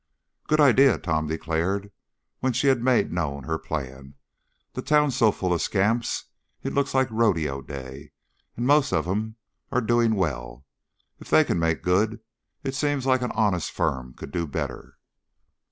[0.47, 1.91] "Good idea," Tom declared,
[2.39, 4.15] when she had made known her plan.
[4.73, 6.25] "The town's so full of scamps
[6.63, 8.09] it looks like Rodeo Day,
[8.57, 9.35] and most of 'em
[9.71, 10.65] are doing well.
[11.19, 12.19] If they can make good,
[12.63, 14.97] it seems like an honest firm could do better."